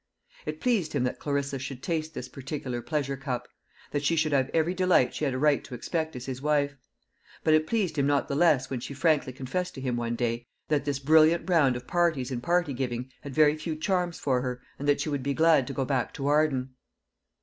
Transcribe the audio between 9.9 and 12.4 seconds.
one day that this brilliant round of parties